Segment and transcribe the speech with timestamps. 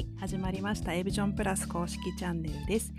[0.00, 0.94] い、始まりました。
[0.94, 2.92] エビジョンプラス公式チャンネルです。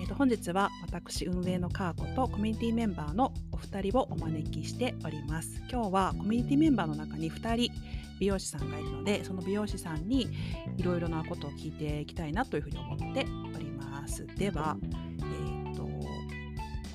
[0.00, 5.62] えー、と本日は私運営のカーコとコミュニティメンバーのお二人をお招きしております。
[5.70, 7.72] 今日はコミュニティメンバーの中に2人
[8.18, 10.28] 美容師さんがいるので、その美容師さんに
[10.76, 14.26] いろいろなことを聞いていきたいなというふうに思っております。
[14.26, 15.86] では、えっ、と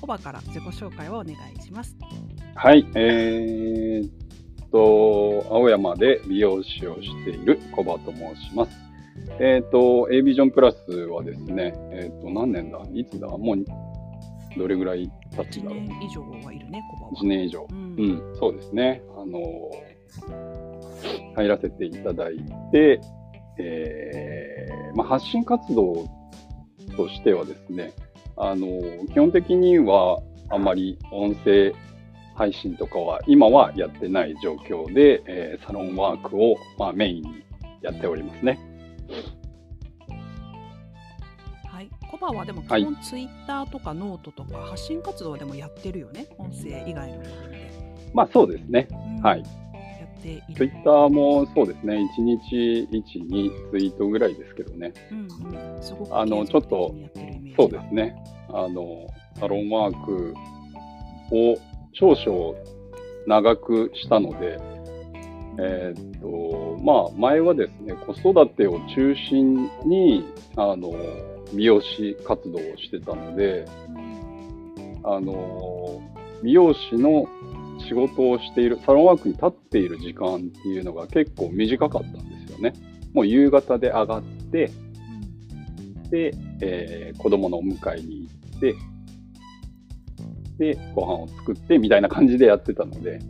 [0.00, 1.96] コバから自己紹介をお願いします。
[2.56, 8.83] はい、えー、っと、青山で美容師をしているコバと申します。
[9.38, 12.80] えー、っと、A ビジョンプラスはですね、えー、っと、何年だ？
[12.92, 13.28] いつだ？
[13.28, 13.64] もう、
[14.58, 15.80] どれぐらい経つん1だろう？
[15.80, 17.12] 年以上はいるね、コバは。
[17.12, 17.66] 1年以上。
[17.70, 19.02] うんうん、そうですね。
[19.16, 19.40] あの、
[21.36, 22.36] 入らせていただい
[22.70, 23.00] て、
[23.58, 26.08] えーまあ、発信活動
[26.96, 27.92] としてはですね、
[28.36, 28.66] あの、
[29.12, 31.72] 基本的にはあまり音声
[32.36, 37.44] 配信とかは今はやってない状況で、えーサロンワークを、まあ、メインに
[37.80, 38.58] やっておりますね。
[41.66, 47.72] はい、コバはでも基はい本ツイッターとかノートとか発信活動はでもやってるよね、音声以外の部分で。
[48.14, 48.88] まあそうですね。
[48.90, 49.40] うんはい。
[49.40, 49.46] や
[50.06, 50.42] っている。
[50.54, 51.96] ツイッターもそうですね。
[51.96, 54.92] 1日1、2ツイートぐらいですけどね。
[55.10, 56.94] うんうん、すごくあのちょっと
[57.56, 58.16] そうがですね。
[58.48, 60.34] あの、サロンワーク
[61.32, 61.56] を
[61.92, 62.54] 少々
[63.26, 64.58] 長くしたので、
[65.58, 70.24] えーっと、まあ、前はですね、子育てを中心に、
[70.56, 70.92] あの、
[71.54, 73.64] 美容師活動をしてたので、
[75.04, 76.02] あの、
[76.42, 77.28] 美容師の
[77.86, 82.72] 仕事をしている、サロンワークに立っている時間っていうのが結構短かったんですよね。
[83.12, 84.70] もう夕方で上がって、
[86.10, 88.74] で、えー子供のお迎えに行って、
[90.58, 93.20] で、ご飯を作ってみたいな感じでやってたので、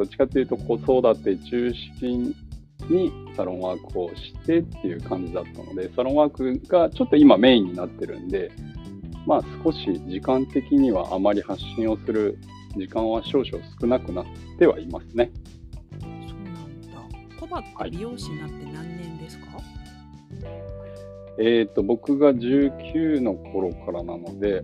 [0.00, 2.34] どっちかというと子育て中心
[2.88, 8.50] にサロンワークをしてっていう感じだったので、サロンワークがちょっと今メインになってるんで、
[9.26, 12.38] まあ少し時間的にはあまり発信をする
[12.78, 14.24] 時間は少々少なくなっ
[14.58, 15.30] てはいますね。
[16.00, 16.10] そう
[16.44, 17.38] なんだ。
[17.38, 19.44] コバって美容師になって何年ですか？
[21.38, 24.62] えっ、と、僕が19の頃からなので、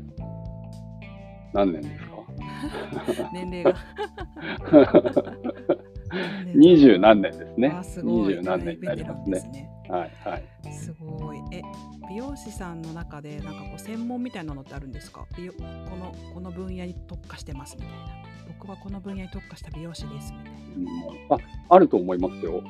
[1.52, 2.05] 何年ですか？
[3.32, 3.74] 年齢が。
[6.54, 7.74] 二十何年ですね。
[8.02, 9.40] 二十何年になりますね。
[9.52, 9.70] ね。
[9.88, 10.72] はいはい。
[10.72, 11.38] すごい。
[11.52, 11.62] え、
[12.08, 15.26] 美容師さんの中でなんかこう専門みたいなのってあるんですか？
[15.36, 15.62] 美容こ
[15.96, 17.96] のこの分野に特化してますみたいな。
[18.58, 20.58] 僕はこの分野に特化した美容師ですみたいな。
[20.78, 22.62] うんあ、あると思いますよ。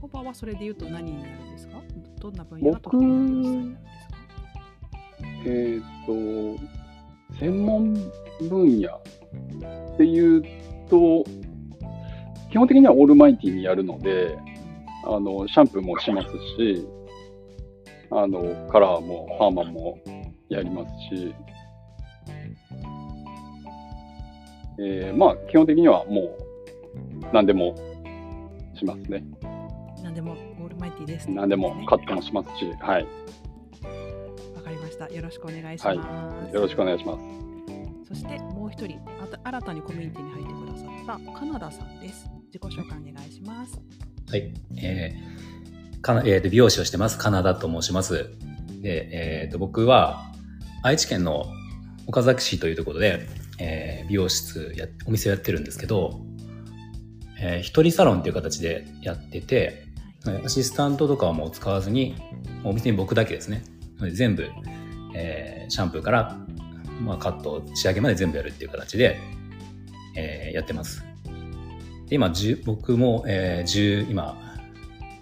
[0.00, 1.78] コバはそれで言うと何になるんですか？
[2.20, 3.86] どんな分野が得意な美容師さんになるんですか？
[5.46, 6.12] えっ、と、
[7.38, 7.94] 専門
[8.48, 10.42] 分野っていう
[10.88, 11.24] と、
[12.50, 14.38] 基本的にはオールマイティにやるので、
[15.04, 16.86] あの、シャンプーもしますし、
[18.10, 19.98] あの、カラーもパーマも
[20.48, 21.34] やりますし、
[24.78, 26.36] えーまあ、基本的にはもう
[27.32, 27.74] 何でも
[28.74, 29.24] しますね。
[30.02, 33.06] 何でもオールマイティです、何でもカットもしますし、はい。
[34.96, 35.14] した。
[35.14, 36.54] よろしくお願いします。
[36.54, 38.08] よろしくお願いします。
[38.08, 42.28] そしてもう一人、あた新たにコミュニティに入ってくださったカナダさんです。
[42.46, 43.78] 自己紹介お願いします。
[44.30, 44.52] はい。
[44.76, 47.18] えーかなえーと美容師をしてます。
[47.18, 48.30] カナダと申します。
[48.80, 50.32] で、えーと僕は
[50.82, 51.46] 愛知県の
[52.06, 53.26] 岡崎市というところで、
[53.58, 56.20] えー美容室や、お店をやってるんですけど、
[57.40, 59.84] えー一人サロンっていう形でやってて、
[60.44, 62.14] アシスタントとかはもう使わずに、
[62.62, 63.64] お店に僕だけですね。
[64.12, 64.46] 全部、
[65.16, 66.36] えーシャンプーから、
[67.00, 69.18] まあ、カット、仕上げまで全部やるっていう形で、
[70.14, 71.04] えーやってます。
[72.08, 72.32] で今
[72.64, 74.38] 僕も、えー10今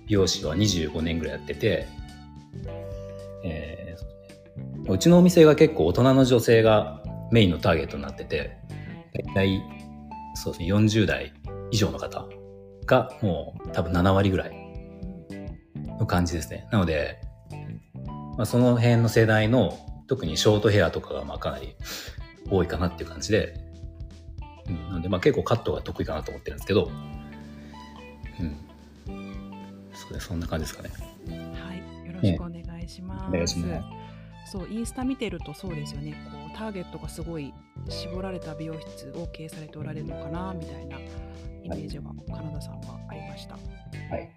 [0.07, 1.87] 美容師は25年ぐらいやってて、
[3.43, 4.15] えーそうね
[4.89, 8.59] うちのお店が結構大人の女性がメインのターゲットになってて
[9.13, 9.63] 大体
[10.35, 11.33] そうですね40代
[11.71, 12.27] 以上の方
[12.87, 14.53] がもう多分7割ぐらい
[15.99, 17.21] の感じですねなので、
[18.37, 21.77] まあ、その辺の世代の特にショートヘアとかがまあかなり
[22.51, 23.65] 多いかなっていう感じで
[24.69, 26.91] うん、なので、まあ、結構カットが得意かなと思ってるんですけど、
[28.41, 28.57] うん。
[29.93, 30.91] そそんな感じですかね。
[31.55, 33.29] はい、よろしくお願いします。
[33.29, 33.83] お願いしま
[34.47, 36.13] すそう、インスタ見てるとそうですよね。
[36.31, 37.53] こうターゲットがすごい
[37.89, 40.99] 絞られた美容室を経営されておられるのかなみたいな
[41.63, 42.05] イメージが
[42.35, 43.55] カナダさんはありました。
[43.55, 43.61] よ
[44.11, 44.31] はい。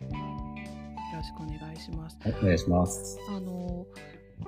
[1.18, 2.18] ろしくお願いします。
[2.26, 3.20] お願いします。
[3.30, 3.86] あの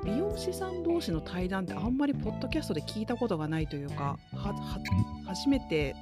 [0.04, 4.80] 美容師さん同士の対談ってあんまりポッドキャストで聞いたことがないというかはは
[5.26, 5.96] 初めて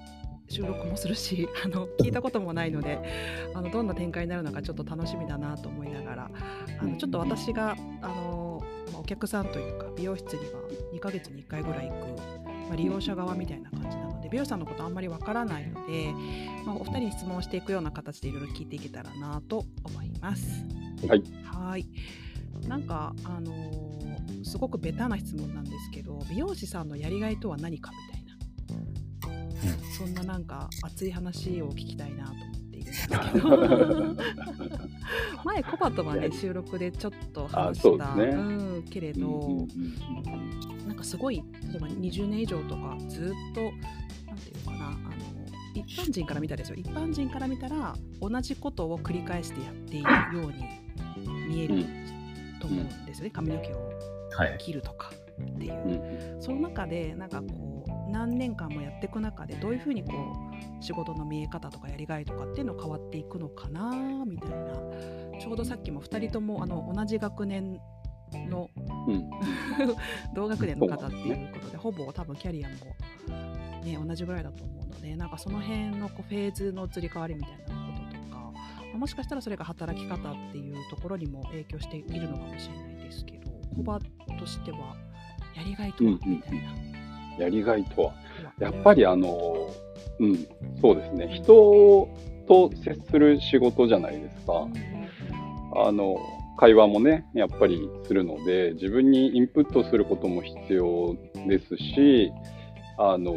[0.50, 3.00] 収録もするし あの聞いたこともないので
[3.54, 6.32] あのどんな展開になるのかちょっと楽しみだなと思いながら
[6.80, 10.62] あのちょっと私があの、まあ、お客さんというか美容室には
[10.94, 12.22] 2ヶ月に1回ぐらい行く、
[12.68, 16.14] まあ、利用者側みたいな感じなので美容師さんのことあんまりわからないので、
[16.66, 20.66] まあ、お二人に質問していくような形でいろいろ聞いていけたらなと思います。
[21.08, 21.24] はい。
[21.44, 21.88] はい
[22.68, 23.88] なんかあのー
[24.44, 34.16] すごくベタな質問なんですけど美容師さんのやりがいとは何かみたいな、そんななんか熱い話を聞きたいなと思っているんですけど。
[35.44, 39.68] 前コバとはね収録でちょっと話した、あそうん、けれど、うんうんうん
[40.88, 43.62] なんかすごい例えば20年以上とかずっと
[44.26, 44.98] なんていうのかなあの
[45.76, 46.76] 一般人から見たらですよ。
[46.76, 50.88] 一般人から見たら同じことを繰り返してやっているように
[51.48, 51.86] 見える
[52.60, 53.92] と思うんですよね、髪の毛を。
[54.32, 54.58] はい。
[54.60, 55.12] 切るとか
[55.42, 55.74] っていう。
[55.74, 56.42] うんうん。
[56.42, 60.12] その中でなんかこう何年間もやっていく中でどういうふうにこ
[60.80, 64.74] う仕事の見え方とかやりがいとかっていうの変わっていくのかなみたいな。
[65.40, 67.80] ちょうどさっきも2人ともあの同じ学年
[68.50, 68.70] の
[69.08, 69.30] うん。
[70.34, 72.76] 同学年の方っていうことでほぼ多分キャリアも、
[73.84, 77.87] ね、同じぐらいだと思うのでなんかその辺のこうフェーズの移り変わりみたいな
[78.98, 84.00] もしかしたらそれが働き方っていうところにも影響しているのかもしれないですけどコバ
[84.40, 84.96] としては
[85.56, 86.88] やりがいとはみたいな。
[87.40, 88.14] やりがいとは
[88.60, 89.72] やっぱりあの、
[90.20, 90.36] うん、
[90.82, 92.10] そうですね、人
[92.48, 94.68] と接する仕事じゃないですか。
[95.76, 96.18] あの
[96.58, 101.16] 会話もね、やっぱりするので、自分にインプットすることも必要
[101.48, 102.32] ですし、
[102.98, 103.34] あの、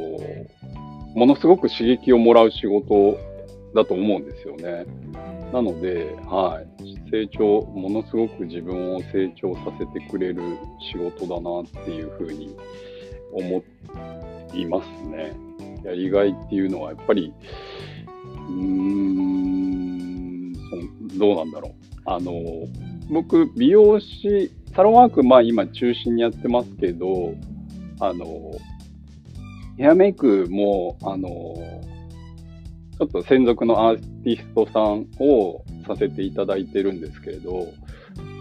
[1.14, 3.18] ものすごく刺激をもらう仕事
[3.74, 4.86] だと思うんですよね。
[5.52, 10.42] なので、はい、成長、ものすごく自分を成長させてくれる
[10.92, 12.56] 仕事だなっていうふうに
[13.32, 13.62] 思
[14.54, 15.32] いますね。
[15.84, 17.32] やりがいっていうのはやっぱり、
[18.48, 20.52] うーん、
[21.18, 21.72] どうなんだろう。
[22.04, 22.32] あの、
[23.10, 27.34] 僕、美容師、サロンワーク、まあ今中心にやってますけど、
[27.98, 28.52] あの、
[29.76, 31.28] ヘアメイクも、あの、
[33.00, 37.68] ちょっと専属のアーティストさんをさせていただいてるんですけれど、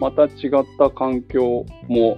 [0.01, 0.31] また違っ
[0.77, 2.17] た環境も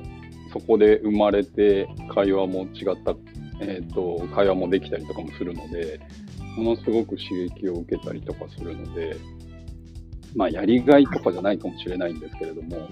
[0.51, 3.15] そこで生まれて、会話も違った、
[3.59, 5.99] えっ、と、会話もできたりとかもするので、
[6.57, 9.17] ものすごく刺激を受けたりとかするので、
[10.35, 12.89] まあ、やりがいとかじゃないかもしれないんですけれども、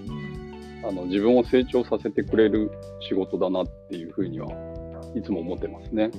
[0.88, 2.70] あの、自分を成長させてくれる
[3.08, 4.52] 仕事だなっていうふうには
[5.16, 6.12] いつも思ってますね。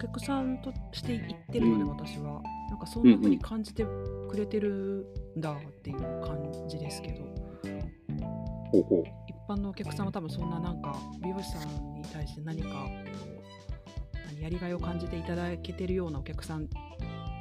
[0.00, 2.40] 客さんとして行ってるので、私は。
[2.70, 5.04] なんかそんな風に感じてくれてる
[5.36, 6.38] んだっていう感
[6.68, 7.24] じですけど、
[8.70, 9.04] ほうほう。
[9.28, 12.74] 一般のお客さんは多分そんななんか美容師さんに対して何かこ
[14.14, 16.68] う何やりがいを感じていただけてるようなお客さん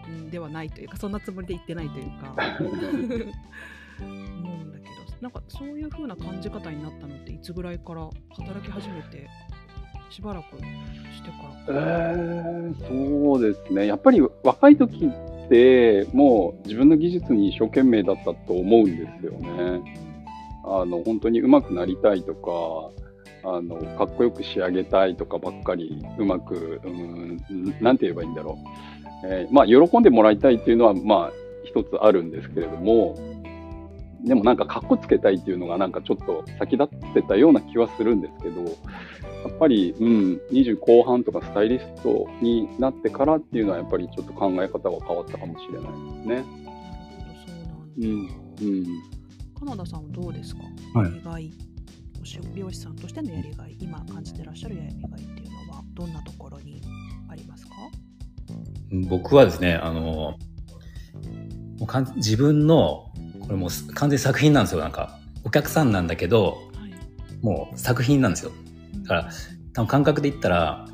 [0.09, 2.35] んではないというかそんなつもりで言ってないというか。
[4.01, 4.89] 思うんだけど
[5.21, 9.27] なんかそういう風な感じ方になったのっていつぐらいから働き始めて
[10.09, 13.85] しばらくしてからえー、そうですね。
[13.85, 19.81] やっぱり若い時って、もう自分の技術に一生懸命だったと思うんですよね。
[20.65, 22.91] あの、本当に上手くなりたいとか、
[23.43, 27.37] あの、かっこよく仕上げたいとかばっかり、うまく、うん、
[27.81, 28.57] なんて言えばいいんだろ
[29.23, 29.27] う。
[29.27, 31.31] えーまあ、喜んでもらいたいっていうのは、まあ、
[31.65, 33.15] 一つあるんですけれども、
[34.23, 38.69] でもなんかかっこつけたいっていうのがなんかちょっと先立ってたような気はするんですけど、や
[39.47, 46.35] っぱり、うん、20後半とかスタイリストになってからっていうのはやっぱりちょっと考え方が変わったかもしれないですね。
[46.35, 46.69] なるほど
[47.45, 48.27] そうなん
[48.61, 48.85] うん、うん。
[49.57, 51.51] カナダさんはどうですか、はいやりがい
[52.21, 56.81] お仕美容師さんとしてのやりがい今感じてらっしゃるやりがいっていうのはどんなところに
[57.29, 57.71] ありますか？
[59.07, 60.37] 僕はですね、あの、も
[61.81, 63.08] うかん自分の、
[63.49, 64.81] これもう完全に作品なんですよ。
[64.81, 66.89] なんか、お客さんなんだけど、はい
[67.41, 68.51] もう作品なんですよ。
[69.03, 69.29] だから
[69.73, 70.85] 多分感覚で言ったら、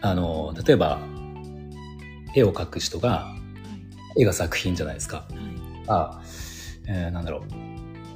[0.00, 1.00] あの、例えば、
[2.36, 3.36] 絵を描く人が、は
[4.16, 5.26] 絵が作品じゃないですか。
[5.30, 5.44] いはい
[5.88, 6.22] あ、
[6.86, 7.42] えーなんだろう。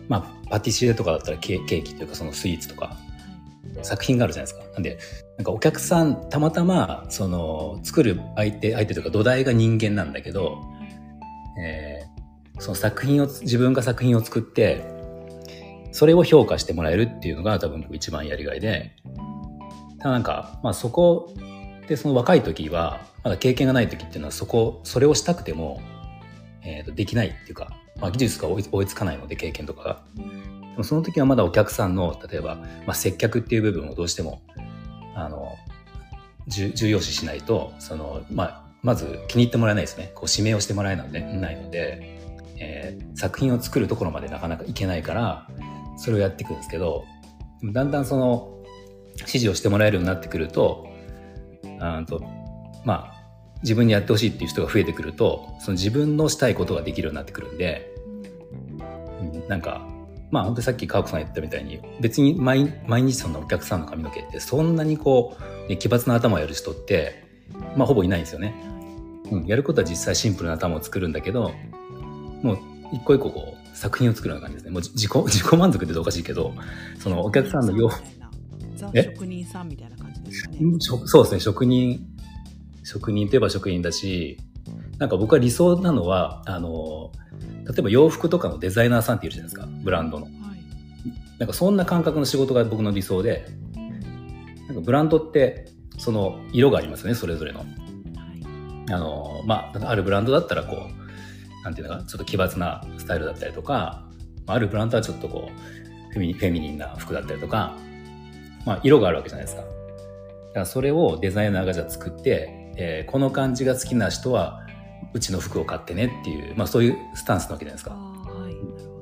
[0.06, 2.96] まあ、パティシエとかだったらケケーキというかそのスイーツとか
[3.82, 4.72] 作品があるじゃないですか。
[4.74, 4.98] なんで、
[5.38, 10.62] なんかお客さん、たまたま、その、作る相手、相手というか土台が人間なんだけど、
[11.60, 11.87] えー
[12.58, 14.84] その作品を、自分が作品を作って、
[15.92, 18.94] それを評価してもらえるっていうのが多分僕一番やりがいで、
[19.98, 21.34] ただなんか、まあそこ
[21.88, 25.80] でその若い時は、まだ経験がない時っていうのはそこ、それをしたくても、
[26.62, 30.02] えーとできないっていうか、まあ技術が追いつかないので経験とかが。
[30.16, 30.22] で
[30.78, 34.42] もその時はまだお客さんの、例えば、まあ、接客っていう部分をどうしても、
[35.16, 35.56] あの、
[36.46, 40.12] 重要視しないと、その、まあ、まず気に入ってもらえないですね。
[40.14, 42.17] こう指名をしてもらえないので、
[42.60, 45.48] えー、作品を作るところまでなかなかいけないから、
[45.96, 47.04] それをやっていくんですけど、
[47.72, 48.54] だんだんその、
[49.18, 50.86] 指示をしてもらえるようになってくると、
[51.80, 52.22] あと
[52.84, 53.18] まあ、
[53.62, 57.92] 自分にやってほしいっていう人が増えてくると、その自分のしたいことができるようになってくるんで、
[59.20, 59.86] うん、なんか、
[60.30, 65.36] まあ本当にさっき川子さん言ったみたいに、別に毎毎日そのお客さんの髪の毛ってそんなにこ
[65.66, 67.24] う、ね、奇抜な頭をやる人って、
[67.76, 68.54] まあほぼいないんですよね。
[69.30, 71.52] うん、やることは実際シンプルな頭を作るんだけど、
[72.42, 72.58] もう
[72.92, 74.70] 一個一個こう作品を作るような感じですね。
[74.72, 76.54] もう自己自己満足っておかしいけど、
[76.98, 77.90] そのお客さんの要
[78.94, 80.58] 職人さんみたいな感じですね。
[80.80, 82.06] そうですね、職人、
[82.84, 84.38] 職人といえば職人だし、
[84.98, 87.12] なんか僕は理想なのは、あの、
[87.66, 90.26] 例えば洋服とかのデザイナーさんっているじゃないですか、ブランドの。
[90.26, 90.34] はい、
[91.38, 93.46] なんかそんな感覚の仕事が僕の理想で、
[94.66, 97.60] なんかブランドって、その色がありますよね、それぞれの。
[97.60, 97.68] はい、
[98.92, 101.07] あの、まあ、あるブランドだったらこう、
[101.64, 104.04] なんていうのか、ちょっと奇抜なスタイルだったりとか、
[104.46, 107.76] あるブランドはちょっとこう、フェミフェミニンな服だったりとか、
[108.64, 109.62] まあ、色があるわけじゃないですか。
[109.62, 114.66] だからそれをデザイナーがじゃあ作って、えー、この感じが好きな人は
[115.12, 117.94] うちの服を買ってねっていう、まあ、そういうスタンスなわけじゃないですか。
[117.94, 118.54] はい、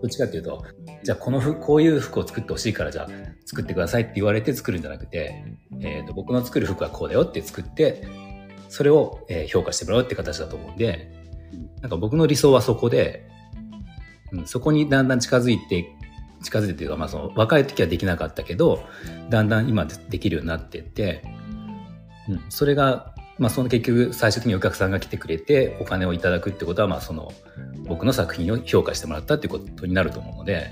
[0.03, 0.65] どっちかっていうと、
[1.03, 3.09] じゃあこの服、こういう服を作ってほしいからじゃあ
[3.45, 5.45] 作ってくださいって言われて作るんじゃなくて、
[5.81, 8.07] えーと、僕の作る服はこうだよって作って、
[8.69, 11.16] それを、えー、評価してもらうって形だと思うんで、
[11.81, 13.29] なんか僕の理想はそこで、
[14.33, 15.93] うん、そこにだんだん近づいて、
[16.43, 18.85] 近づいてっていうか、まあその若い時はできなかったけど、
[19.31, 21.23] だんだん今できるようになってって、
[22.29, 27.33] うん、それがまあ、その結局最終的にお客さんが来てくれてお金をいただくってことは、まあ、その
[27.87, 30.71] 僕の作品を評価してもらったっていうことになると思うので、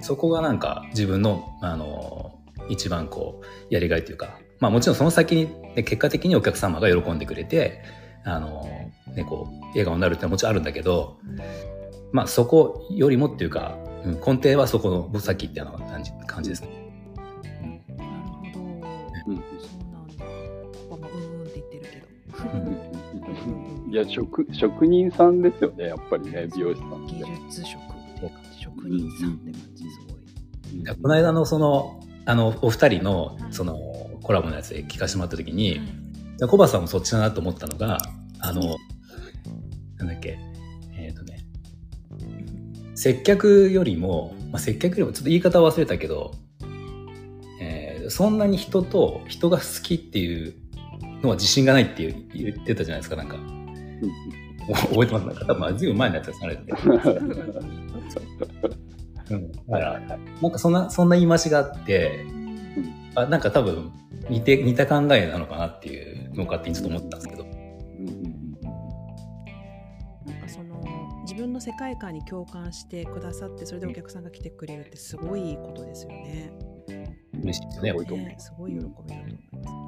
[0.00, 2.38] そこがなんか自分のあの
[2.68, 7.82] 一番こうやりがいというか、まあ、もちろんその先に、ね、結果的にお客様が喜んでくれて
[8.24, 8.62] あの、
[9.14, 11.18] ね、こう笑顔になるってのはもちろんあるんだけど、
[12.12, 16.88] まあ、そこよりもっていうか、うん、根底はそこのさっき言ったような感じ感じですね。
[23.90, 27.80] いや職職人さんですよねやっぱりね美容師さん技術職。
[27.80, 30.00] って感じ職人さんって感じす
[30.84, 33.78] ごい、この間のそのあのお二人のその
[34.22, 35.80] コラボのやつで聞かせてもらった時に、はい、
[36.46, 37.98] コバさんもそっちだなと思ったのが
[38.40, 38.76] あの
[39.96, 40.38] なんだっけ
[40.96, 41.40] えっ、ー、とね
[42.94, 46.32] 接客よりも、まあ、接客よりもちょっと言い方忘れたけど、
[47.60, 50.54] えー、そんなに人と人が好きっていう
[51.22, 53.36] のは自信がないって言ってたじゃないですか、なんか。
[54.90, 55.26] 覚えてます？
[55.26, 56.72] なんか多分、ずいぶん前のやつです、あれって。
[59.30, 62.24] うん、だから、なんかそんな、そんな言い回しがあって、
[63.14, 63.90] あなんか多分
[64.30, 67.44] 似て、似た考えなのかなっていうのを勝手にちょっと思ったんですけど。
[70.26, 70.82] なんかその、
[71.22, 76.52] 自分の世界観に共感してくださって、それでお客さんが来てくれるってすごいことですよね。
[77.40, 79.42] 嬉しいですね、ねすごい喜びだと思います。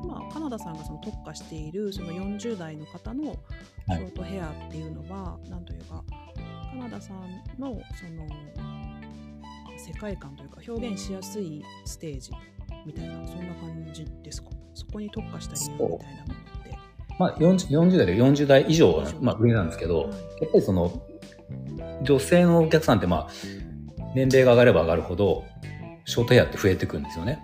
[0.05, 3.35] 今、カナダさんがその特化しているその40代の方の
[3.89, 6.05] ショートヘアっていうのは、はい、なんというか、
[6.71, 7.21] カナダさん
[7.59, 8.27] のその
[9.77, 12.31] 世界観というか表現しやすいステージ
[12.87, 14.51] みたいな、そんな感じですか？
[14.75, 16.79] そこに特化した理由みたいなものって。
[17.19, 20.15] まあ40、40, 代で40代以上が、まあ、上なんですけど、はい、や
[20.49, 21.03] っぱりその
[22.03, 23.29] 女性のお客さんってまあ
[24.15, 25.45] 年齢が上がれば上がるほど
[26.05, 27.43] ショートヘアって増えてくるんですよね。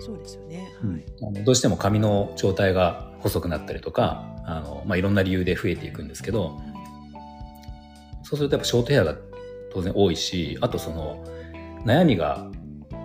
[0.00, 0.72] そうですよね。
[0.82, 1.04] はい。
[1.22, 6.60] あのどうしても髪の状態が細くなったりとか、あのまあいろんな理由で増えていくんですけど、
[8.22, 9.16] そうするとやっぱショートヘアが
[9.72, 11.24] 当然多いし、あとその
[11.84, 12.46] 悩みが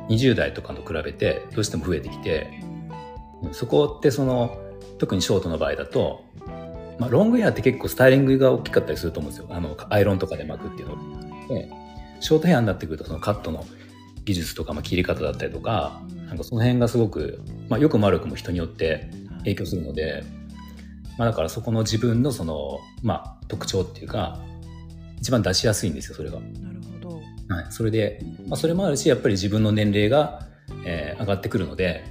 [0.10, 2.67] 20代とかと比べてどうしても増えてきて、うん、
[3.52, 4.58] そこってその
[4.98, 6.24] 特にショートの場合だと、
[7.00, 9.48] まあ、ロングヘアって結構スタイリングが大きかったりすると思うんですよ。
[9.52, 11.70] あのアイロンとかで巻くっていうので、
[12.20, 13.66] ショートヘアになってくるとそのカットの
[14.26, 20.24] 技術とか、まあ、切り方だったりとか、なんかその辺がすごく、まあ、よくも悪くも人によって影響するので、
[21.18, 24.40] まあ、だからそこの自分のその、まあ、特徴っていうか
[25.20, 26.40] 一番出しやすいんですよそれが。
[26.40, 27.22] なるほど、
[27.54, 30.48] はい、それで、まあ、それもあるしやっぱり自分の年齢が、
[30.86, 32.04] えー、上がってくるので、はい、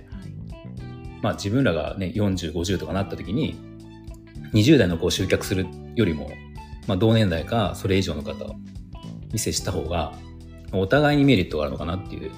[1.27, 3.57] まあ、自分らがね4050とかなった時に
[4.55, 5.67] 20代のこう集客する
[5.97, 6.31] よりも、
[6.87, 8.55] まあ、同年代かそれ以上の方
[9.33, 10.15] に接した方が
[10.73, 12.31] お互いにメリットがあるのかなっていう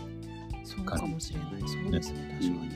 [0.65, 1.49] そうかもしれない。
[1.69, 2.69] そうですね、確かに。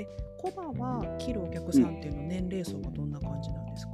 [0.00, 3.92] え、コバは切るお客さんっていうの、年齢層はどんな感じなんですか、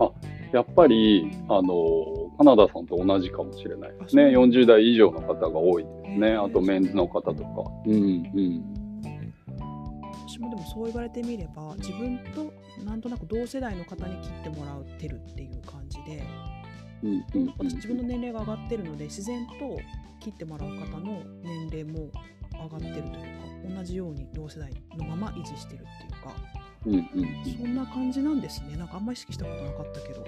[0.00, 0.10] あ
[0.52, 4.24] やっぱり、あの、カナダさんと同じかもしれないですね。
[4.36, 6.34] 40代以上の方が多いですね。
[6.34, 7.70] あとメンズの方とか。
[7.86, 7.96] うんう
[8.40, 8.83] ん。
[10.34, 12.52] 私もでもそう言われてみれば自分と
[12.84, 16.24] なんとなく同世代の方に切ってもらってるっていう感じで
[17.04, 17.54] うんうんうん。
[17.56, 19.78] 私自分の年齢が上がってるので自然と
[20.18, 22.10] 切ってもらう方の年齢も
[22.52, 23.12] 上がってるという
[23.70, 26.34] か同じように同世代のまま維持してるっていうか
[26.86, 28.76] うんうんそんな感じなんですね。
[28.76, 30.26] なんかあんまり意識したことなかったけど。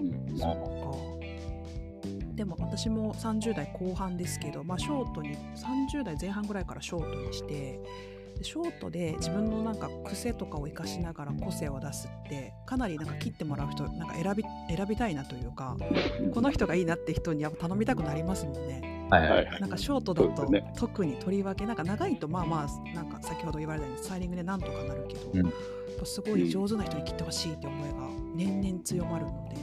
[0.00, 2.34] うんうんそうか。
[2.34, 7.78] でも私も30代後半ですけど、まあ、ショートに30代前半ぐらいからショートにして
[8.36, 15.76] でショートで自分のなんか癖とかを生かしながら個性を出すってかなりなんか切ってもらう人なんか選び選びたいなというか
[16.34, 19.06] この人がいいなって人にやっぱ頼みたくなりますもんね。
[19.10, 19.44] はいはい。
[19.46, 27.96] はいなんかショートだと特にとりわけなんか長いとまあまあなんか先ほど言われたようにスタイリングでなんとかなるけど、うんやっぱすごい上手な人に切ってほしいって思いが
[28.34, 29.56] 年々強まるので、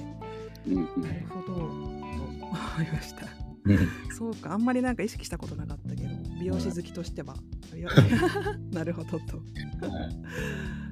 [0.68, 2.50] うんうんなるほどと思
[2.84, 3.39] いました。
[3.66, 3.78] うん。
[4.16, 7.36] そうかあんまりなんか意識したことなかったけど美容師好きとしては、
[8.72, 9.42] なるほどと。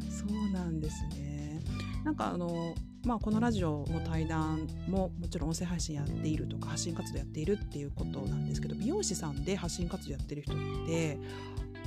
[0.10, 1.62] そうなんですね。
[2.04, 2.74] なんかあの
[3.06, 10.56] まあこのラジオの対談ももちろん音声配信やっているとか発信活動やっているっていうことなんですけど美容師さんで発信活動やってる人っ
[10.86, 11.18] て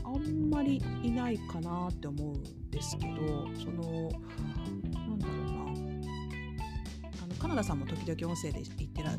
[0.04, 3.14] あんまりいないかなって思うんですけど
[3.58, 5.26] そのなんだろうな。
[7.22, 9.16] あのカナダさんも時々音声で言ってら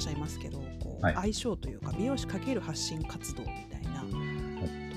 [0.00, 1.14] っしゃいますけどこう、はい。
[1.14, 4.06] 相性というか美容師かける発信活動みたいなと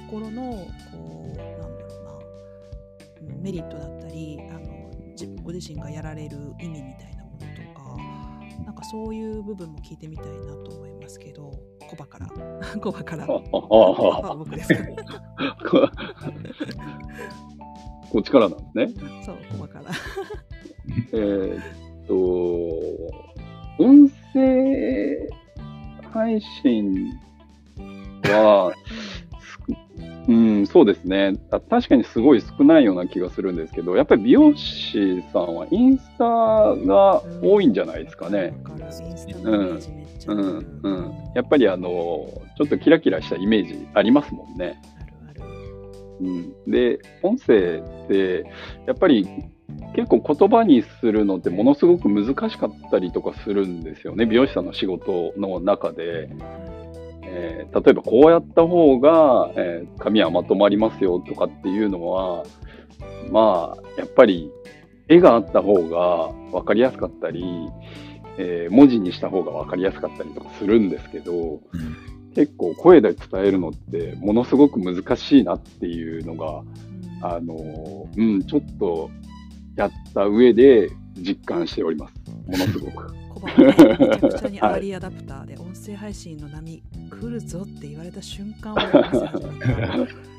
[0.09, 7.45] ころのこうなんだろうなうんメリットだったりあの自ご自身がやられる意味みたいなものと
[7.79, 11.51] かなんかそういう部分も聞いてみたいなと思いますけど
[11.89, 12.27] コバから。
[12.79, 13.27] コバから。
[14.35, 14.83] 僕ですか
[18.11, 19.23] こっちからなんですね。
[19.25, 19.33] そ
[19.63, 19.85] うから。
[21.13, 21.61] えー
[26.63, 27.19] 配信
[28.23, 28.73] は、
[29.39, 29.59] す
[30.27, 31.33] うん、そうですね。
[31.51, 38.53] あ確かにすごい少ないような気がするんですけど、やっぱり美容師さんはインスタが多いんじゃないですかね。
[38.63, 41.13] わかるインスタのイメージめっちゃあるうん、うん。
[41.35, 44.81] やっぱりあの、ちょっとキラキラしたイメージありますもんね。
[46.21, 48.45] うん、で音声って
[48.87, 49.27] やっぱり
[49.95, 54.25] 結構言葉にするのってものすごく難しかったりとかするんですよね。
[54.25, 56.29] 美容師さんの仕事の中で、
[57.23, 62.43] えー例えばこうやった方が、えー髪はまとまりますよとかっていうのは
[63.31, 64.51] まあやっぱり
[65.07, 67.43] 絵があった方が分かりやすかったり、
[68.37, 71.59] えー文字にした方が分かりやすかったりとかするんですけど、
[72.35, 76.63] 結構声で伝えるのってものすごく難しいなっていうのが、
[77.21, 79.09] あの、うん、ちょっと
[79.75, 82.13] やった上で実感しております。
[82.47, 83.13] ものすごく。
[83.57, 88.77] めちゃくちゃにアーリーアダプターで音声配信の波来るぞって言われた瞬間を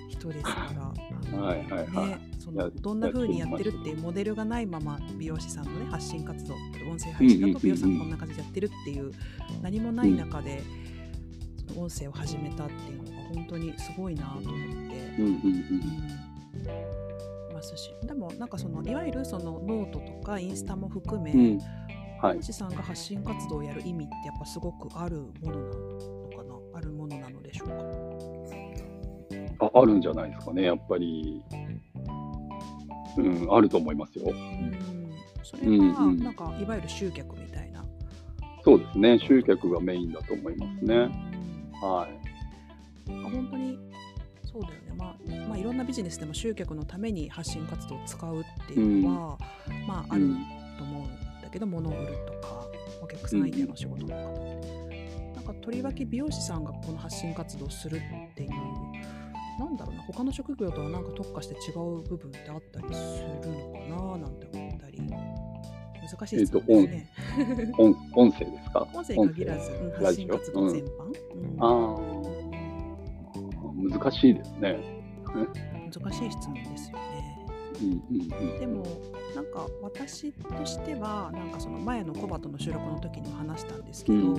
[0.09, 0.93] 人ですから、
[1.33, 6.55] あのはいはいはいね、そのどんな風にやってるっていうモデルがないまま美容師さんのね発信活動
[6.91, 9.13] 音声配信だと美容師さんこんな感じでやってるっていう
[9.61, 10.63] 何もない中で
[11.69, 14.55] その音声を始めたっていうのが本当にすごいなと思って。
[15.19, 16.34] うんうんうん
[17.73, 21.41] ますしでもなんかそのいわゆるそのノートとかインスタも含め、うん。
[21.41, 21.59] うん。
[22.21, 25.73] はいさんが発信活動をやる意味ってやっぱすごくあるものなの
[26.31, 26.79] かな？
[26.79, 27.69] あるものなのでしょう
[29.59, 29.67] か？
[29.67, 31.43] ああるんじゃないですかね、やっぱり。
[33.19, 34.31] うん、あると思いますよ。
[34.31, 37.85] うんそれうんはうんなんかいわゆる集客みたいな、
[38.65, 40.97] そうですね、集客がメインだと思いますね。
[41.83, 42.09] は
[43.07, 43.13] い。
[43.13, 43.79] うん本当に
[44.55, 49.39] そうだよね、まあ、まあいろんなビジネスでも集客のために発信活動を使うっていうのは、
[49.87, 50.29] まあある
[50.79, 52.65] と思うんだけど、物を売るとか
[53.03, 54.35] お客さん相手の仕事とかっ
[54.89, 58.01] て、なんかとりわけ美容師さんがこの発信活動をするっ
[58.37, 58.51] ていう
[59.59, 63.79] なんだろうな他の職業とはなんか特化して違う部分ってあったりするのか
[64.15, 65.01] ななんて思ったり。
[66.17, 66.63] 難しいですね、
[67.79, 67.97] 音。
[68.15, 68.87] 音声ですか？
[68.93, 70.89] 音声に限らず、うんラ発信活動全般、
[71.35, 71.63] うん。
[71.63, 72.14] ああ、
[73.91, 74.79] 難しいですね。
[76.03, 77.15] 難しい質問ですよね
[77.83, 78.61] うんうんうん。
[78.61, 78.87] でも
[79.35, 84.35] なんか私としてはなんかその前のコバとの収録の時にも話したんですけど、うん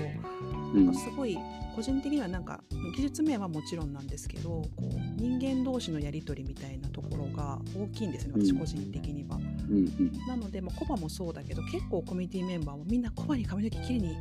[0.76, 1.38] なんかすごい
[1.74, 2.62] 個人的にはなんか
[2.98, 9.38] 技術面はもちろんなんですけどこう人間同士のやり取りみたいなところが大きいんですね私うん個人的には。
[9.38, 14.18] うんうんなので、まあ、コバもそうだけど結構コミュニティメンバーもみんなコバに髪の毛切りに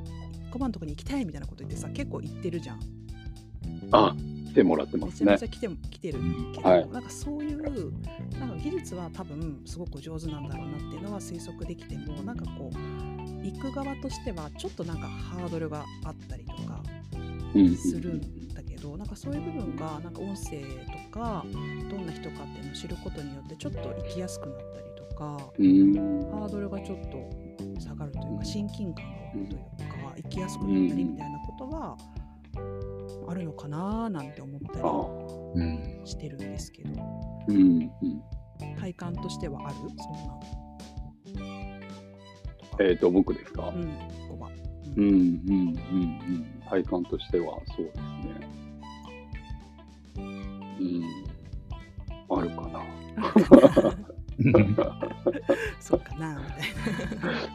[0.52, 2.80] コバのとこに行きたいみたいなこと言ってさ結構言ってるじゃん。
[3.90, 5.56] あ、来てもらってますねめちゃめち。
[5.56, 6.20] ゃ来て来てる
[6.54, 7.92] けど、はいなんかそういう
[8.38, 16.80] なんか技術は多分すごく上手なんだろうなっていうのは推測できてもなんかこう行く側としてはちょっとなんかハードルがあったりとか
[17.54, 20.62] うんうんするんだけど、なんかそういう部分がなんか音声
[21.10, 21.44] とが
[21.90, 25.94] どんな人かっていうのを知ることによってちょっと生きやすくなったりとか、うん。
[26.30, 31.96] ハードルがちょっと下がるというか親近感が湧くというか生きやすくなったりみたいなことは
[33.34, 34.78] あるのかななんて思った。
[35.58, 36.90] りしてるんですけど
[37.48, 37.56] うん。
[37.56, 37.90] うん。
[38.78, 39.74] 体感としてはある？
[39.76, 40.38] そんな
[42.80, 43.94] えっ、と、僕ですか、うんうん、うん、
[44.96, 45.10] うん、
[45.46, 46.62] うん。
[46.68, 48.04] 体感としてはそうですね。
[50.16, 51.04] うん。
[52.38, 52.80] あるかな。
[55.80, 56.62] そうかなみたい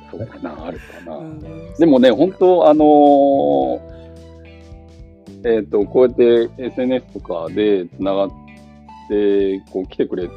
[0.12, 1.12] そうかな、あるかな。
[1.12, 1.39] な、うん
[1.78, 3.88] でもね、本当あのー
[5.45, 8.30] えっ、と、こうやって SNS とかでつながっ
[9.10, 10.30] て、こう来てくれ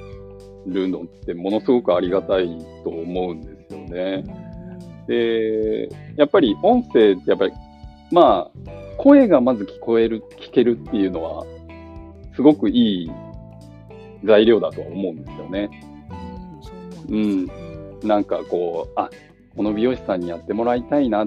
[0.67, 4.25] るのってものすごくありがたいと思うんですよね。
[5.07, 7.53] で、やっぱり音声ってやっぱり、
[8.11, 8.61] まあ、
[8.99, 11.45] 声がまず聞こえる、聞けるっていうのは、
[12.35, 13.11] すごくいい
[14.25, 15.71] 材料だとは思うんですよね。
[17.09, 17.47] うん
[18.05, 19.11] なんかこう、あ、
[19.57, 21.27] この美容師さんにやってもらいたいな。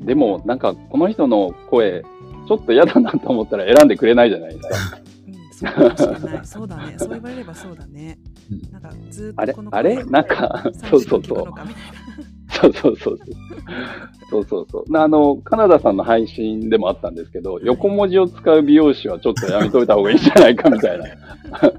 [0.00, 2.04] でも、なんかこの人の声、
[2.46, 5.68] ちょっと嫌だなと思ったら選んでくれないじゃないですか。
[5.68, 6.46] うん、そうかもしれない。
[6.46, 6.94] そうだね。
[6.98, 8.18] そう言われればそうだね。
[8.50, 10.04] うんなんかずっあれとこのあれ？
[10.04, 11.38] なんか、そうそうそう。
[11.40, 11.44] う。
[12.48, 13.26] そうそうそうそう。
[14.30, 14.96] そうそうそう。
[14.96, 21.04] あの、カナダさんの配信でもあったんですけど、横文字を使う美容師はちょっとやめといた方がいいんじゃないかみたいな。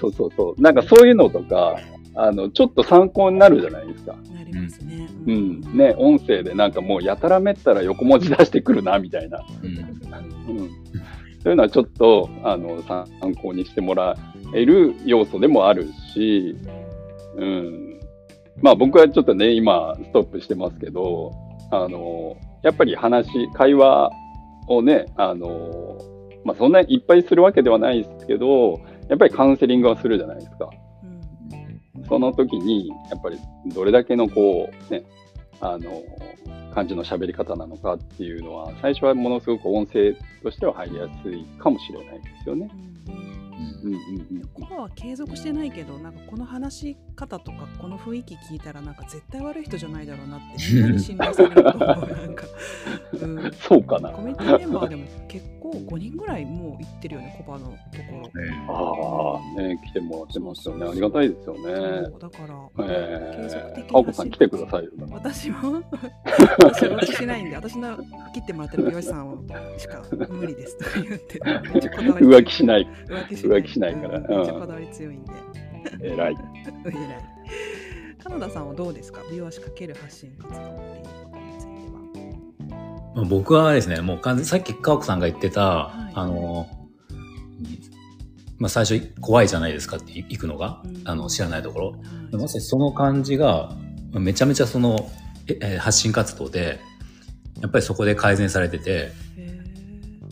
[0.00, 0.60] そうそうそう。
[0.60, 1.76] なんかそういうのとか、
[2.16, 4.16] あの、ちょっと参考になるじゃないですか。
[4.34, 5.08] なりますね。
[5.26, 5.60] うん。
[5.76, 9.44] ね、音声でなんかもうやたらめったら横文字出してくるな、みたいな。
[9.62, 9.78] うん
[10.58, 10.70] うん。
[11.42, 13.06] そういうのはちょっと、あの、参
[13.40, 14.16] 考にしてもら
[14.54, 16.56] える要素でもあるし、
[17.36, 18.00] うん。
[18.62, 21.32] まあ僕はちょっとね、今、ストップしてますけど、
[21.70, 24.10] あの、やっぱり話、会話
[24.68, 25.98] をね、あの、
[26.44, 30.70] まあそんなにいっぱいするわけではないですけど、やっぱりカウンセリングはするじゃないですか。
[32.08, 35.04] その時に、やっぱりどれだけのこう、ね、
[35.60, 36.02] あの、
[36.74, 42.70] 感じの喋り方なのかっていうのは、最初はものすごく音声としては入りやすいかもしれないですよね。
[44.54, 51.62] コバは継続してないけど、なんかこの話し方とかこの雰囲気聞いたらなんか絶対悪い人じゃないだろうなってみんなに信頼されると。
[51.62, 51.78] なん
[52.34, 52.46] か、
[53.20, 54.10] うん、そうかな。
[54.10, 58.30] コミュニティメンバーでも結構5人ぐらいもう行ってるよね、コバのとこ
[58.68, 59.40] ろ。
[59.48, 60.86] ああ、ね、来てもらってますよね。
[60.86, 61.60] ありがたいですよね。
[62.10, 64.90] そうだから、え継続的にー、かおこさん来てくださいよ。
[65.10, 65.56] 私も
[66.58, 67.96] 私は浮気しないんで私の
[68.32, 69.46] 切ってもらってる美容師さん
[69.78, 71.40] しか無理ですとか言って
[71.72, 72.88] めっちゃこだわり強い浮気しない。
[73.58, 75.32] 浮気しないからうんめっちゃこだわり強いんで。
[76.02, 76.36] えらい。
[76.86, 76.96] 偉い。
[78.22, 79.20] カナダさんはどうですか？
[79.30, 83.12] 美容師かける発信活動っていうことについては。
[83.14, 86.12] まあ僕はですね、もう完全さっきかおこさんが言ってた、い。
[86.14, 86.66] あの、
[88.58, 91.02] まあ最初怖いじゃないですかって行くのが、うん。
[91.04, 91.90] あの知らないところ。
[91.90, 91.96] は
[92.32, 92.36] い。
[92.36, 93.70] まさにその感じが、
[94.12, 95.08] めちゃめちゃその、
[95.48, 96.80] ええー発信活動で、
[97.60, 99.60] やっぱりそこで改善されてて、へ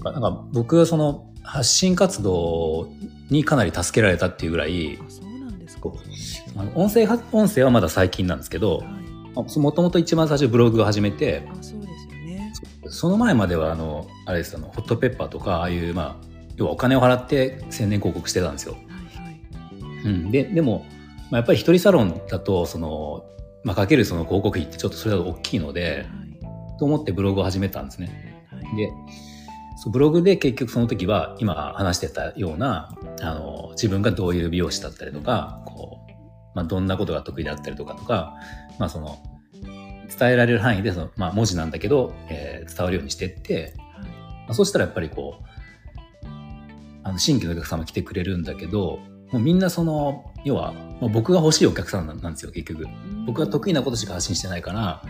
[0.02, 2.88] なんか僕はその発信活動
[3.30, 5.90] にかなり助けられたっていうぐらいそうなんですか
[6.56, 9.04] あの音声は、音声はまだ最近なんですけど、はい
[9.34, 12.52] もともと一番最初ブログを始めて、あそうですよね
[12.88, 16.26] その前まではあの、あれですあの、ホットペッパーとか、ああいう、まあ、
[16.56, 18.74] 要はお金を払って宣伝広告してたんですよ。
[18.74, 18.82] はい
[19.24, 20.30] はいうん。
[20.30, 20.86] で、でも、
[21.30, 23.24] まあ、やっぱり一人サロンだと、その、
[23.64, 26.06] まあ、かけるその広告費ってちょっとそれだと大きいので、
[26.78, 28.46] と思ってブログを始めたんですね。
[28.50, 28.92] はいはいで、
[29.84, 36.12] そうブログで結局その時は今話してたような、あの、自分がどういう美容師だったりとか、こう、
[36.54, 38.34] まあ、どんなことが得意だったりとかとか、
[38.78, 39.18] まあ、その、
[40.18, 46.26] 伝えられる範囲でその、まあ、文字なんだけど、えー伝わるようにしてって、まあ、そしたらやっぱりこう、
[47.02, 49.00] あの、新規のお客様来てくれるんだけど、
[49.32, 52.86] もうみんなその、要は、まあ、僕が欲しいお客さんなんなんですよ、結局。
[53.26, 55.02] 僕が得意なことしか発信してないから、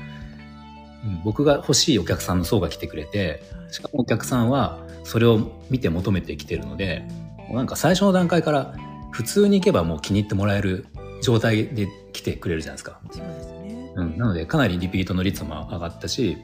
[1.04, 7.06] うん、僕が欲しいお客さんの層が来てくれて、しかもお客さんはそれを見て求めてきてるので、
[7.50, 8.74] なんか最初の段階から
[9.10, 10.86] 普通に行けばもう気に入ってもらえる
[11.22, 13.00] 状態で来てくれるじゃないですか。
[13.10, 13.92] そうですね。
[13.96, 16.38] うん、なのでかなりリピートの率も上がったし、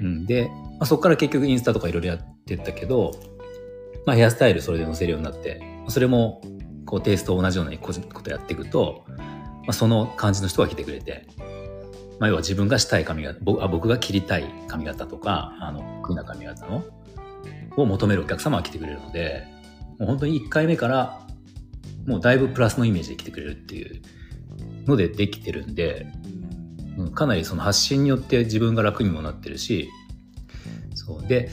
[0.00, 3.12] うん、で、まあ、そこから結局インスタとかいろいろやってったけど、
[4.04, 6.42] まあ、ヘアスタイルそれで載せるようになって、それも
[6.84, 9.16] こうテイスト同じようなことやっていくと、ま
[9.68, 11.45] あ、その感じの人が来てくれて、ま
[12.18, 16.84] まあ、要は自分がしたい髪型、僕あ僕が切りたい髪型とか、あの、得意な髪型の、
[17.76, 19.46] を求めるお客様が来てくれるので、
[19.98, 21.26] もう本当に1回目から、
[22.06, 24.00] もうだいぶプラスのイメージで来てくれるっていう
[24.86, 26.06] のでできてるんで、
[26.96, 29.90] うんかなりその発信によって自分が楽にもなってるし、
[30.94, 31.26] そう。
[31.26, 31.50] で、で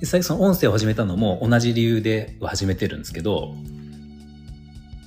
[0.00, 3.54] 実際その音声を始めたのも同じ理由で始めてるんですけど、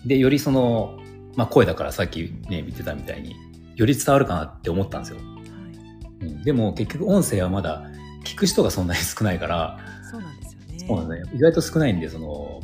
[0.06, 0.98] で、よりその、
[1.36, 3.36] まあ声だからさっきね、見てたみたいに、
[3.78, 5.18] より伝わるかなって思ったんですよ。
[5.18, 7.90] はい、うん、でも結局音声はまだ
[8.26, 9.80] 聞く人がそんなに少ないから、
[10.12, 10.80] そうなんですよね。
[10.88, 11.24] そうね。
[11.34, 12.60] 意外と少ないんで、その、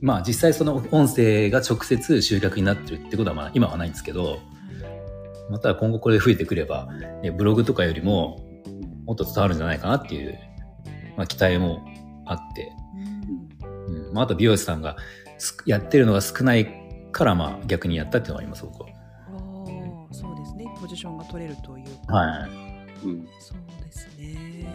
[0.00, 4.38] まあ実際その音声が直接集客になってるってことはまあ今はないんですけど、
[5.50, 6.88] また今後これ増えてくれば、
[7.22, 8.38] ね、ブログとかよりも
[9.06, 10.38] もっと伝わるんじゃないかなっていう、
[11.16, 11.86] まあ期待も
[12.26, 12.70] あって、
[13.88, 14.96] うんうんまあ、あと美容師さんが
[15.38, 16.68] すやってるのが少ない
[17.12, 18.88] から、まあ逆にやったっていうのがあります、僕は。
[20.94, 21.00] おーそうですね。
[21.00, 22.14] ポジションが取れるというか。
[22.14, 22.50] はい。
[23.04, 23.28] うん。
[23.38, 24.66] そうですね。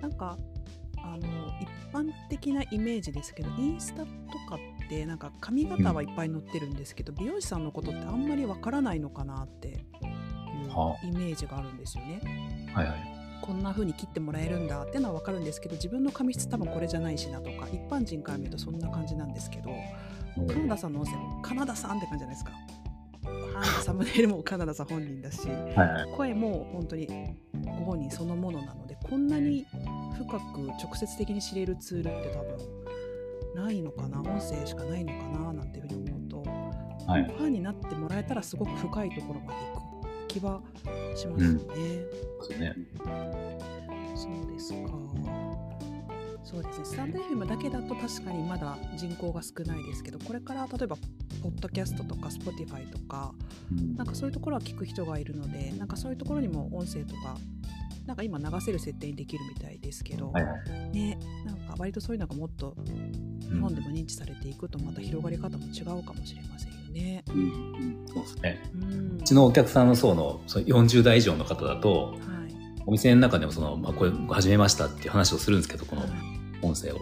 [0.00, 0.36] なんか
[0.98, 1.18] あの
[1.60, 4.08] 一般的なイメージですけど、インスタと
[4.48, 12.20] かってなんか髪型はいっぱい載ってるんですけど、美容師さんのことってあんまりわからないのかなっていうはイメージがあるんですよね。
[12.74, 12.96] はいはい。
[13.42, 19.70] こんな風に切ってもらえるんだっていうのはわかるんですけど、自分の髪質多分これじゃないしなとか、一般人から見るとそんな感じなんですけど、
[20.48, 22.52] カナダさんの音声もカナダさんって感じじゃないですか。
[23.24, 25.48] バーンとサムネイルもカナダさん本人だし。
[25.48, 26.16] はいはい。
[26.16, 27.08] 声も本当に
[27.64, 29.66] ご本人そのものなのでこんなに
[30.16, 30.38] 深く
[30.82, 34.20] 直接的に知れるツールって多分ないのかな？
[34.20, 35.52] 音声しかないのかな？
[35.52, 36.42] なんていうふうに思うと、
[37.10, 40.60] はいファンになってもらえたらすごく深いところまで行く気は
[41.14, 41.58] しますよね。
[42.40, 42.74] そうですね。
[44.16, 44.78] そうですか。
[46.42, 46.84] そうですね。
[46.84, 50.96] スタンド FM だけだと確かにまだ人口が少ないですけど、これから例えば
[51.44, 53.34] ポッドキャストとか Spotify とか
[53.70, 57.36] うんなんかそういうところは聞く人がいるので、なんかそういうところにも音声とか、
[58.06, 60.50] なんか今流せる設定にできるみたいですけど、はいは
[60.92, 60.96] い。
[60.96, 62.74] ね、なんか割とそういうのがもっと
[63.40, 67.22] 日本でも認知されていくと、また広がり方も違うかもしれませんよね。
[67.28, 67.36] うん。
[67.36, 68.06] うん。
[68.06, 68.62] そうですね。
[68.74, 69.18] うん。
[69.20, 72.14] うちのお客さんの層のその40代以上の方だと、は
[72.48, 72.54] い。
[72.86, 76.02] お店の中でもその、まあ、これ始めましたっていう話をするんですけど、この
[76.62, 76.98] 音声を。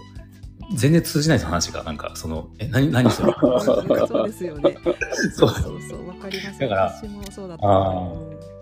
[0.74, 3.32] 全然通じないです話が、なんか、その、え、何、何それ？
[3.32, 3.60] はい
[4.08, 4.76] そうですよね。
[5.34, 6.60] そ そううそうそう、わかります。
[6.60, 7.66] だから私もそうだった。
[7.66, 8.08] あ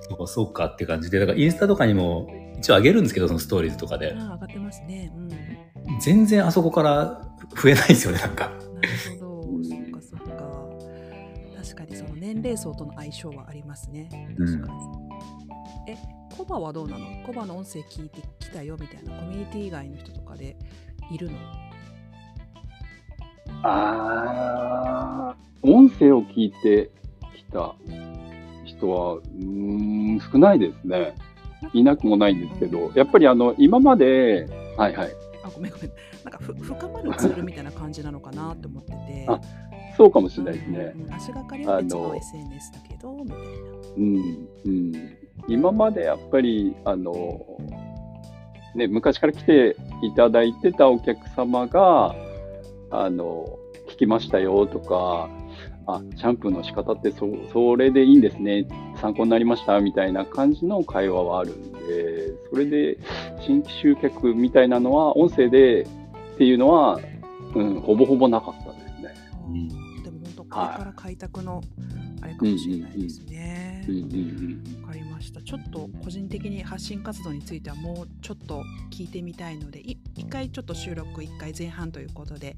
[0.09, 4.13] そうそうかって感じで、だからインスタとかにも一応上げるんですけど、そのストーリーズとかで。
[4.13, 5.13] あー上がってますね。
[5.15, 5.31] うん。
[6.01, 7.23] 全然あそこから
[7.63, 8.47] 増えないですよね、なんか。
[8.49, 9.65] なるほど。
[9.65, 10.51] そっかそっか。
[11.63, 14.09] 確かにその年齢層との相性はありますね。
[14.39, 15.93] 確かに。
[15.93, 15.97] え、
[16.37, 17.07] コバはどうなの？
[17.25, 20.57] コバの音声聞いてきたよみたいなコミュニティ以外の人とかで
[21.13, 21.37] いるの？
[23.63, 26.91] ああ、音声を聞いて
[27.37, 27.75] きた
[28.65, 31.15] 人は、うーん、少ないですね。
[31.75, 35.11] いなくもないんですけど、やっぱりあの、今まで、はいはい、
[35.45, 35.91] あ、ごめんごめん。
[36.25, 39.27] なんかふ深まるツールみたいな感じなのかなって思ってて。
[39.29, 39.41] あ
[39.97, 40.95] そうかもしれないですね。
[41.11, 43.45] う足がかりは別の SNS だけど、みたいな。
[43.97, 44.93] うん、うん。
[45.49, 47.45] 今までやっぱり、あの、
[48.75, 52.15] ね、昔から来ていただいてたお客様が、
[52.91, 55.29] あの、聞きましたよとか、
[55.87, 58.67] あ、シャンプーの仕方ってそそれでいいんですね、
[59.01, 62.99] 参考になりましたみたいな感じの会話はあるんで、それで
[63.41, 65.87] 新規集客みたいなのは、音声でっ
[66.39, 67.01] ていうのは、
[67.55, 69.15] うん、ほぼほぼなかったですね。
[69.49, 69.69] うん
[70.03, 71.61] でも本当これから開拓の
[72.23, 73.35] あれかもしれないですね。
[73.35, 73.70] うんうんうん
[74.83, 75.43] わかりました。
[75.43, 82.57] ちょっと個人的に発信活動についてはもうちょっと聞いてみたいので、い一回ちょっと収録一回前半ということで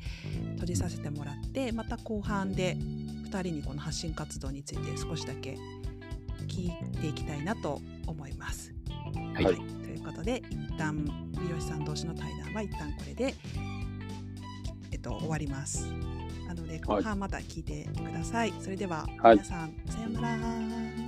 [0.54, 5.56] 閉じさせてもらって、また後半で2人にこの発信活動について少しだけ
[6.48, 8.74] 聞いていきたいなと思います。
[9.34, 11.04] はいはいということで、一旦
[11.40, 13.34] 美容師さん同士の対談は一旦これで、
[14.90, 15.86] えっと、終わります。
[16.46, 18.52] なので後半また聞いてください。
[18.60, 21.01] それでは、はい皆さんさようなら。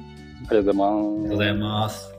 [0.49, 2.15] ありがとうございます。